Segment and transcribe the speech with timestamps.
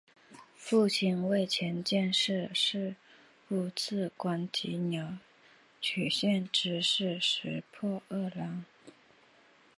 [0.55, 2.95] 父亲为前建设事
[3.49, 5.19] 务次官及鸟
[5.79, 8.65] 取县知事石破二朗。